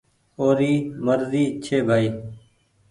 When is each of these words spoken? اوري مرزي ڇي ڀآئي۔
اوري 0.39 0.73
مرزي 1.05 1.45
ڇي 1.63 1.77
ڀآئي۔ 1.87 2.07